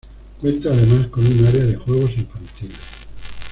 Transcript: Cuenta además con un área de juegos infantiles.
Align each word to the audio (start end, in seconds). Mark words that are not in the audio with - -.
Cuenta 0.39 0.69
además 0.69 1.09
con 1.09 1.27
un 1.27 1.45
área 1.45 1.63
de 1.63 1.75
juegos 1.75 2.09
infantiles. 2.17 2.79